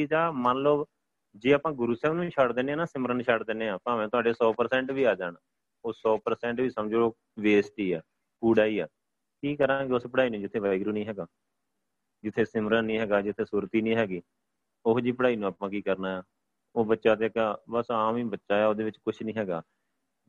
[0.00, 0.86] ਚੀਜ਼ ਆ ਮੰਨ ਲਓ
[1.34, 4.32] ਜੇ ਆਪਾਂ ਗੁਰੂ ਸਾਹਿਬ ਨੂੰ ਛੱਡ ਦਿੰਨੇ ਆ ਨਾ, ਸਿਮਰਨ ਛੱਡ ਦਿੰਨੇ ਆ ਭਾਵੇਂ ਤੁਹਾਡੇ
[4.32, 5.36] 100% ਵੀ ਆ ਜਾਣ,
[5.84, 8.00] ਉਹ 100% ਵੀ ਸਮਝੋ ਵੇਸਟ ਹੀ ਆ,
[8.42, 8.86] ਕੂੜਾ ਹੀ ਆ।
[9.42, 11.26] ਕੀ ਕਰਾਂਗੇ ਉਸ ਪੜ੍ਹਾਈ ਨੂੰ, ਜਿੱਥੇ ਵਾਹਿਗੁਰੂ ਨਹੀਂ ਹੈਗਾ,
[12.24, 14.22] ਜਿੱਥੇ ਸਿਮਰਨ ਨਹੀਂ ਹੈਗਾ, ਜਿੱਥੇ ਸੁਰਤੀ ਨਹੀਂ ਹੈਗੀ,
[14.86, 16.22] ਉਹ ਜੀ ਪੜ੍ਹਾਈ ਨੂੰ ਆਪਾਂ ਕੀ ਕਰਨਾ ਆ?
[16.76, 19.62] ਉਹ ਬੱਚਾ ਤੇ ਕਾ ਬਸ ਆਮ ਹੀ ਬੱਚਾ ਆ, ਉਹਦੇ ਵਿੱਚ ਕੁਝ ਨਹੀਂ ਹੈਗਾ।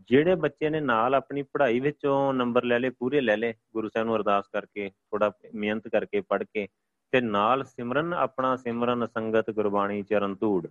[0.09, 4.07] ਜਿਹੜੇ ਬੱਚੇ ਨੇ ਨਾਲ ਆਪਣੀ ਪੜ੍ਹਾਈ ਵਿੱਚੋਂ ਨੰਬਰ ਲੈ ਲੇ ਪੂਰੇ ਲੈ ਲੇ ਗੁਰੂ ਸਾਹਿਬ
[4.07, 6.67] ਨੂੰ ਅਰਦਾਸ ਕਰਕੇ ਥੋੜਾ ਮਿਹਨਤ ਕਰਕੇ, ਪੜ੍ਹ ਕੇ
[7.11, 10.67] ਤੇ ਨਾਲ ਸਿਮਰਨ, ਆਪਣਾ ਸਿਮਰਨ ਸੰਗਤ ਗੁਰਬਾਣੀ ਚਰਨ ਧੂੜ।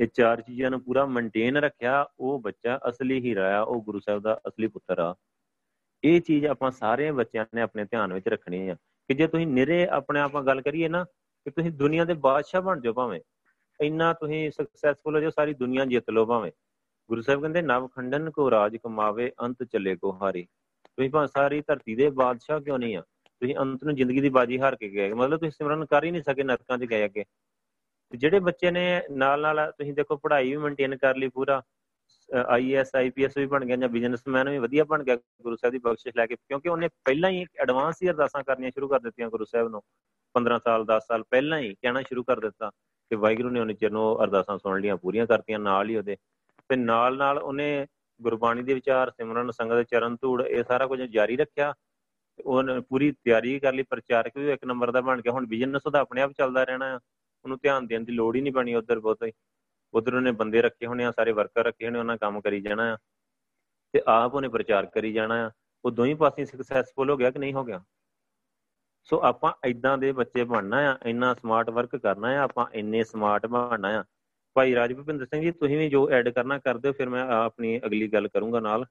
[0.00, 4.22] ਇਹ ਚਾਰ ਚੀਜ਼ਾਂ ਨੂੰ ਪੂਰਾ ਮੇਨਟੇਨ ਰੱਖਿਆ, ਉਹ ਬੱਚਾ ਅਸਲੀ ਹੀਰਾ ਆ ਉਹ ਗੁਰੂ ਸਾਹਿਬ
[4.22, 5.14] ਦਾ ਅਸਲੀ ਪੁੱਤਰ ਆ।
[6.04, 9.86] ਇਹ ਚੀਜ਼ ਆਪਾਂ ਸਾਰੇ ਬੱਚਿਆਂ ਨੇ ਆਪਣੇ ਧਿਆਨ ਵਿੱਚ ਰੱਖਣੀ ਆ। ਕਿ ਜੇ ਤੁਸੀਂ ਨਿਰੇ
[9.86, 11.04] ਆਪਣੇ ਆਪਾਂ ਗੱਲ ਕਰੀਏ ਨਾ,
[11.44, 13.20] ਕਿ ਤੁਸੀਂ ਦੁਨੀਆ ਦੇ ਬਾਦਸ਼ਾਹ ਬਣ ਜਾਓ ਭਾਵੇਂ।
[13.80, 16.52] ਇੰਨਾ ਤੁਸੀਂ ਸਕਸੈਸਫੁਲ ਹੋ ਜਾਓ, ਸਾਰੀ ਦੁਨੀਆ ਜਿੱਤ ਲਓ ਭਾਵੇਂ।
[17.08, 20.48] ਗੁਰੂ ਸਾਹਿਬ ਕਹਿੰਦੇ, ਨਵ ਖੰਡਨ ਕੋ ਰਾਜ ਕਮਾਵੇ, ਅੰਤ ਚੱਲੇ ਕੋ ਹਾਰੀ।
[20.84, 23.02] ਤੁਸੀਂ ਭਾਵੇਂ ਸਾਰੀ ਧਰਤੀ ਦੇ ਬਾਦਸ਼ਾਹ ਕਿਉਂ ਨਹੀਂ ਆ?
[23.40, 26.22] ਤੁਸੀਂ ਅੰਤ ਨੂੰ ਜ਼ਿੰਦਗੀ ਦੀ ਬਾਜੀ ਹਾਰ ਕੇ ਗਏ ਮਤਲਬ ਤੁਸੀਂ ਸਿਮਰਨ ਕਰ ਹੀ ਨਹੀਂ
[26.22, 27.24] ਸਕੇ ਨਰਕਾਂ 'ਚ ਗਏ ਅੱਗੇ।
[28.10, 31.62] ਤੇ ਜਿਹੜੇ ਬੱਚੇ ਨੇ ਨਾਲ ਨਾਲ ਤੁਸੀਂ ਦੇਖੋ ਪੜ੍ਹਾਈ ਵੀ ਮੇਨਟੇਨ ਕਰ ਲਈ ਪੂਰਾ।
[32.48, 36.16] ਆਈਐਸ ਆਈਪੀਐਸ ਵੀ ਬਣ ਗਿਆ ਜਾਂ ਬਿਜ਼ਨਸਮੈਨ ਵੀ ਵਧੀਆ ਬਣ ਗਿਆ ਗੁਰੂ ਸਾਹਿਬ ਦੀ ਬਖਸ਼ਿਸ਼
[36.16, 39.68] ਲੈ ਕੇ। ਕਿਉਂਕਿ ਉਹਨੇ ਪਹਿਲਾਂ ਹੀ ਐਡਵਾਂਸ ਹੀ ਅਰਦਾਸਾਂ ਕਰਨੀਆਂ ਸ਼ੁਰੂ ਕਰ ਦਿੱਤੀਆਂ ਗੁਰੂ ਸਾਹਿਬ
[39.68, 39.82] ਨੂੰ।
[40.34, 42.70] 15 ਸਾਲ 10 ਸਾਲ ਪਹਿਲਾਂ ਹੀ ਕਹਿਣਾ ਸ਼ੁਰੂ ਕਰ ਦਿੱਤਾ
[43.10, 46.16] ਕਿ ਵਾਹਿਗੁਰੂ ਨੇ ਉਹਨੇ ਚਿਰ ਨੂੰ ਅਰਦਾਸਾਂ ਸੁਣ ਲੀਆਂ ਪੂਰੀਆਂ ਕਰਤੀਆਂ ਨਾਲ ਹੀ ਉਹਦੇ।
[46.68, 47.86] ਤੇ ਨਾਲ ਨਾਲ ਉਹਨੇ
[48.22, 51.74] ਗੁਰਬਾਣੀ ਦੇ ਵਿਚਾਰ, ਸਿਮਰਨ, ਸੰਗਤ ਚਰਨ ਧੂੜ ਇਹ ਸਾਰਾ ਕੁਝ ਜਾਰੀ ਰੱਖਿਆ।
[52.46, 56.00] ਉਹਨੇ ਪੂਰੀ ਤਿਆਰੀ ਕਰ ਲਈ ਪ੍ਰਚਾਰਕ ਵੀ ਇੱਕ ਨੰਬਰ ਦਾ ਬਣ ਗਿਆ। ਹੁਣ ਬਿਜ਼ਨਸ ਉਹਦਾ
[56.00, 57.00] ਆਪਣੇ ਆਪ ਚੱਲਦਾ ਰਹਿਣਾ
[57.44, 59.32] ਉਹਨੂੰ ਧਿਆਨ ਦੇਣ ਦੀ ਲੋੜ ਹੀ ਨਹੀਂ ਬਣੀ ਉਧਰ ਬਹੁਤੇ।
[59.94, 62.96] ਉਧਰ ਉਹਨੇ ਬੰਦੇ ਰੱਖੇ ਹੋਣੇ ਆ, ਸਾਰੇ ਵਰਕਰ ਰੱਖੇ ਹੋਣੇ, ਉਹਨਾਂ ਕੰਮ ਕਰੀ ਜਾਣਾ ਆ।
[63.92, 65.50] ਤੇ ਆਪ ਉਹਨੇ ਪ੍ਰਚਾਰ ਕਰੀ ਜਾਣਾ ਆ।
[65.84, 67.84] ਉਹ ਦੋਹੀਂ ਪਾਸੇ ਸਕਸੈਸਫੁਲ ਹੋ ਗਿਆ ਕਿ ਨਹੀਂ ਹੋ ਗਿਆ?
[69.04, 73.46] ਸੋ ਆਪਾਂ ਇਦਾਂ ਦੇ ਬੱਚੇ ਬਣਨਾ ਆ। ਇੰਨਾ ਸਮਾਰਟ ਵਰਕ ਕਰਨਾ ਆ। ਆਪਾਂ ਇੰਨੇ ਸਮਾਰਟ
[73.46, 74.04] ਬਣਨਾ ਆ।
[74.54, 77.78] ਭਾਈ ਰਾਜ ਭੁਪਿੰਦਰ ਸਿੰਘ ਜੀ, ਤੁਸੀਂ ਵੀ ਜੋ ਐਡ ਕਰਨਾ ਕਰ ਦਿਓ ਫਿਰ ਮੈਂ ਆਪਣੀ
[77.78, 78.84] ਅਗਲੀ ਗੱਲ ਕਰੂੰਗਾ ਨਾਲ।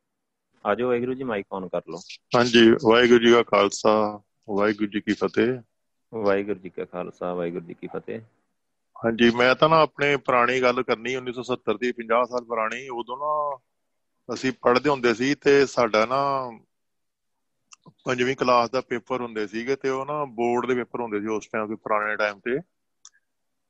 [0.65, 2.03] ਆਜੋ ਵਾਹਿਗੁਰੂ ਜੀ ਮਾਈਕ ਔਨ ਕਰ ਲਓ।
[2.35, 3.91] ਹਾਂਜੀ ਵਾਹਿਗੁਰੂ ਜੀ ਕਾ ਖਾਲਸਾ
[4.49, 5.57] ਵਾਹਿਗੁਰੂ ਜੀ ਕੀ ਫਤਿਹ।
[6.11, 8.21] ਵਾਹਿਗੁਰੂ ਜੀ ਕਾ ਖਾਲਸਾ ਵਾਹਿਗੁਰੂ ਜੀ ਕੀ ਫਤਿਹ।
[8.95, 13.33] ਹਾਂਜੀ ਮੈਂ ਤਾਂ ਨਾ ਆਪਣੇ ਪੁਰਾਣੀ ਗੱਲ ਕਰਨੀ 1970 ਦੀ 50 ਸਾਲ ਪੁਰਾਣੀ ਉਦੋਂ ਨਾ
[14.29, 16.19] ਅਸੀਂ ਪੜ੍ਹਦੇ ਹੁੰਦੇ ਸੀ ਤੇ ਸਾਡਾ ਨਾ
[18.05, 21.47] ਪੰਜਵੀਂ ਕਲਾਸ ਦਾ ਪੇਪਰ ਹੁੰਦੇ ਸੀਗੇ ਤੇ ਉਹ ਨਾ ਬੋਰਡ ਦੇ ਪੇਪਰ ਹੁੰਦੇ ਸੀ ਉਸ
[21.47, 22.59] ਟਾਈਮ ਕੋਈ ਪੁਰਾਣੇ ਟਾਈਮ ਤੇ।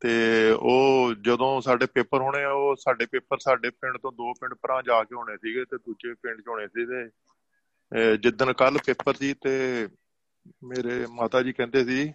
[0.01, 0.11] ਤੇ
[0.51, 4.83] ਉਹ ਜਦੋਂ ਸਾਡੇ ਪੇਪਰ ਹੋਣੇ ਆ, ਉਹ ਸਾਡੇ ਪੇਪਰ ਸਾਡੇ ਪਿੰਡ ਤੋਂ ਦੋ ਪਿੰਡ ਪਰਾਂ
[4.83, 9.33] ਜਾ ਕੇ ਹੋਣੇ ਸੀਗੇ ਤੇ ਦੂਜੇ ਪਿੰਡ 'ਚ ਹੋਣੇ ਸੀ ਤੇ ਜਿੱਦਣ ਕੱਲ ਪੇਪਰ ਸੀ
[9.33, 9.87] ਤੇ
[10.63, 12.13] ਮੇਰੇ ਮਾਤਾ ਜੀ ਕਹਿੰਦੇ ਸੀ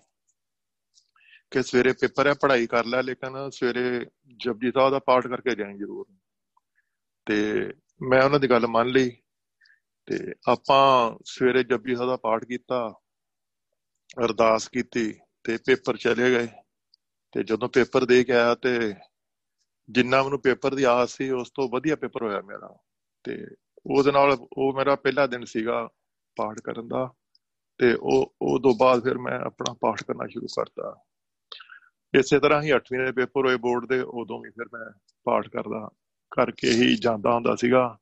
[1.50, 4.06] ਕਿ ਸਵੇਰੇ ਪੇਪਰ ਹੈ, ਪੜ੍ਹਾਈ ਕਰ ਲੈ, ਲੇਕਿਨ ਸਵੇਰੇ
[4.36, 6.06] ਜਪਜੀ ਸਾਹਿਬ ਦਾ ਪਾਠ ਕਰਕੇ ਜਾਈਂ ਜ਼ਰੂਰ।
[7.26, 7.72] ਤੇ
[8.02, 9.10] ਮੈਂ ਉਹਨਾਂ ਦੀ ਗੱਲ ਮੰਨ ਲਈ
[10.08, 10.18] ਤੇ
[10.48, 13.00] ਆਪਾਂ ਸਵੇਰੇ ਜਪਜੀ ਸਾਹਿਬ ਦਾ ਪਾਠ ਕੀਤਾ,
[14.24, 15.12] ਅਰਦਾਸ ਕੀਤੀ
[15.44, 16.48] ਤੇ ਪੇਪਰ ਚਲੇ ਗਏ।
[17.34, 18.94] ਤੇ ਜਦੋਂ ਪੇਪਰ ਦੇ ਕੇ ਆਇਆ ਤੇ
[19.90, 22.78] ਜਿੰਨਾ ਮੈਨੂੰ ਪੇਪਰ ਦੀ ਆਸ ਸੀ, ਉਸ ਤੋਂ ਵਧੀਆ ਪੇਪਰ ਹੋਇਆ ਮੇਰਾ।
[23.24, 23.46] ਤੇ
[23.86, 25.88] ਉਹਦੇ ਨਾਲ ਉਹ ਮੇਰਾ ਪਹਿਲਾ ਦਿਨ ਸੀਗਾ
[26.36, 27.12] ਪਾਠ ਕਰਨ ਦਾ
[27.78, 31.04] ਤੇ ਉਹ ਉਹ ਤੋਂ ਬਾਅਦ ਫਿਰ ਮੈਂ ਆਪਣਾ ਪਾਠ ਕਰਨਾ ਸ਼ੁਰੂ ਕਰਤਾ।
[32.18, 34.90] ਇਸੇ ਤਰ੍ਹਾਂ ਹੀ 8ਵੀਂ ਦੇ ਪੇਪਰ ਹੋਏ ਬੋਰਡ ਦੇ, ਉਦੋਂ ਵੀ ਫਿਰ ਮੈਂ
[35.24, 35.88] ਪਾਠ ਕਰਦਾ
[36.30, 37.98] ਕਰਕੇ ਹੀ ਜਾਂਦਾ ਹੁੰਦਾ ਸੀਗਾ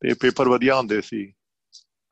[0.00, 1.32] ਤੇ ਪੇਪਰ ਵਧੀਆ ਹੁੰਦੇ ਸੀ।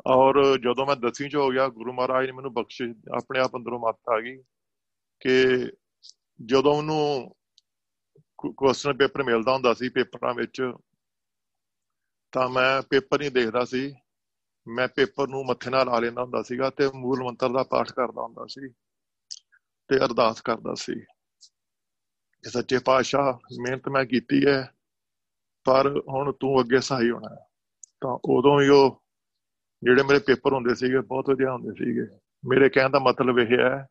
[0.06, 3.80] ਔਰ ਜਦੋਂ ਮੈਂ 10ਵੀਂ ਚ ਹੋ ਗਿਆ, ਗੁਰੂ ਮਹਾਰਾਜ ਨੇ ਮੈਨੂੰ ਬਖਸ਼ਿਸ਼, ਆਪਣੇ ਆਪ ਅੰਦਰੋਂ
[3.80, 4.36] ਮੱਤ ਆ ਗਈ
[5.20, 5.66] ਕਿ
[6.46, 7.34] ਜਦੋਂ ਉਹਨੂੰ
[8.38, 10.72] ਕੁਐਸਚਨ ਪੇਪਰ ਮਿਲਦਾ ਹੁੰਦਾ ਸੀ ਪੇਪਰਾਂ ਵਿੱਚ,
[12.32, 13.94] ਤਾਂ ਮੈਂ ਪੇਪਰ ਨਹੀਂ ਦੇਖਦਾ ਸੀ।
[14.68, 18.22] ਮੈਂ ਪੇਪਰ ਨੂੰ ਮੱਥੇ ਨਾਲ ਲਾ ਲੈਂਦਾ ਹੁੰਦਾ ਸੀਗਾ ਤੇ ਮੂਲ ਮੰਤਰ ਦਾ ਪਾਠ ਕਰਦਾ
[18.22, 18.68] ਹੁੰਦਾ ਸੀ
[19.88, 20.94] ਤੇ ਅਰਦਾਸ ਕਰਦਾ ਸੀ।
[22.44, 24.74] ਕਿ ਸੱਚੇ ਪਾਤਸ਼ਾਹ, ਮਿਹਨਤ ਮੈਂ ਕੀਤੀ ਹੈ,
[25.64, 27.34] ਪਰ ਹੁਣ ਤੂੰ ਅੱਗੇ ਸਹਾਈ ਹੋਣਾ
[28.00, 29.02] ਤਾਂ ਉਦੋਂ ਹੀ ਉਹ
[29.82, 32.06] ਜਿਹੜੇ ਮੇਰੇ ਪੇਪਰ ਹੁੰਦੇ ਸੀਗੇ, ਬਹੁਤ ਵਧੀਆ ਹੁੰਦੇ ਸੀਗੇ।
[32.44, 33.86] ਮੇਰੇ ਕਹਿਣ ਦਾ ਮਤਲਬ ਇਹ ਹੈ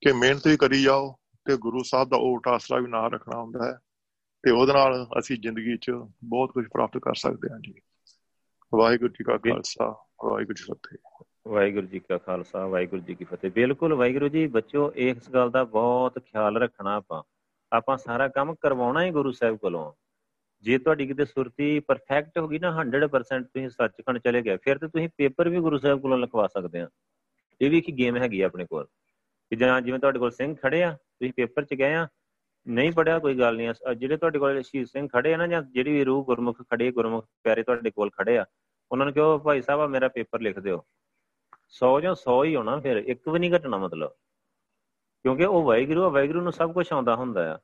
[0.00, 3.66] ਕਿ ਮਿਹਨਤ ਵੀ ਕਰੀ ਜਾਓ ਤੇ ਗੁਰੂ ਸਾਹਿਬ ਦਾ ਓਟ ਆਸਰਾ ਵੀ ਨਾਲ ਰੱਖਣਾ ਹੁੰਦਾ
[3.66, 3.78] ਹੈ
[4.42, 5.90] ਤੇ ਉਹਦੇ ਨਾਲ ਅਸੀਂ ਜ਼ਿੰਦਗੀ 'ਚ
[6.24, 7.74] ਬਹੁਤ ਕੁਝ ਪ੍ਰਾਪਤ ਕਰ ਸਕਦੇ ਹਾਂ ਜੀ।
[8.74, 13.50] ਵਾਹਿਗੁਰੂ ਜੀ ਕਾ ਖਾਲਸਾ, ਵਾਹਿਗੁਰੂ ਜੀ ਫਤਿਹ। ਵਾਹਿਗੁਰੂ ਜੀ ਕਾ ਖਾਲਸਾ, ਵਾਹਿਗੁਰੂ ਜੀ ਕੀ ਫਤਿਹ।
[13.50, 17.22] ਬਿਲਕੁਲ ਵਾਹਿਗੁਰੂ ਜੀ ਬੱਚਿਓ ਇਸ ਗੱਲ ਦਾ ਬਹੁਤ ਖਿਆਲ ਰੱਖਣਾ ਆਪਾਂ।
[17.72, 19.92] ਆਪਾਂ ਸਾਰਾ ਕੰਮ ਕਰਵਾਉਣਾ ਹੀ ਗੁਰੂ ਸਾਹਿਬ ਕੋਲੋਂ।
[20.62, 24.88] ਜੇ ਤੁਹਾਡੀ ਕਿਤੇ ਸੁਰਤੀ ਪਰਫੈਕਟ ਹੋ ਗਈ ਨਾ 100% ਤੁਸੀਂ ਸੱਚਖੰਡ ਚਲੇ ਗਏ, ਫਿਰ ਤੇ
[24.88, 26.88] ਤੁਸੀਂ ਪੇਪਰ ਵੀ ਗੁਰੂ ਸਾਹਿਬ ਕੋਲੋਂ ਲਿਖਵਾ ਸਕਦੇ ਆ।
[27.60, 28.86] ਇਹ ਵੀ ਇੱਕ ਗੇਮ ਹੈਗੀ ਆਪਣੇ ਕੋਲ।
[29.50, 32.06] ਕਿ ਜਾਂ ਜਿਵੇਂ ਤੁਹਾਡੇ ਕੋਲ ਸਿੰਘ ਖੜੇ ਆ ਤੁਸੀਂ ਪੇਪਰ 'ਚ ਗਏ ਆ,
[32.66, 35.92] ਨਹੀਂ ਪੜਿਆ ਕੋਈ ਗੱਲ ਨਹੀਂ ਜਿਹੜੇ ਤੁਹਾਡੇ ਕੋਲ ਸ਼ਹੀਦ ਸਿੰਘ ਖੜੇ ਆ ਨਾ, ਜਾਂ ਜਿਹੜੀ
[35.92, 38.44] ਵੀ ਰੂਹ ਗੁਰਮੁਖ ਖੜੇ, ਗੁਰਮੁਖ ਪਿਆਰੇ ਤੁਹਾਡੇ ਕੋਲ ਖੜੇ ਆ,
[38.92, 40.84] ਉਹਨਾਂ ਨੂੰ ਕਹੋ, ਭਾਈ ਸਾਹਿਬ ਆ ਮੇਰਾ ਪੇਪਰ ਲਿਖ ਦਿਓ।
[41.70, 44.10] 100 ਜਾਂ 100 ਹੀ ਹੋਣਾ ਫਿਰ, ਇੱਕ ਵੀ ਨਹੀਂ ਘਟਣਾ ਮਤਲਬ।
[45.24, 47.58] ਕਿਉਂਕਿ ਉਹ ਵਾਹਿਗੁਰੂ ਆ, ਵਾਹਿਗੁਰੂ ਨੂੰ ਸਭ ਕੁਝ ਆਉਂਦਾ ਹੁੰਦਾ ਆ।